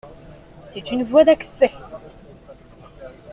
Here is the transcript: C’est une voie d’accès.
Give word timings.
C’est 0.73 0.89
une 0.91 1.03
voie 1.03 1.23
d’accès. 1.25 1.69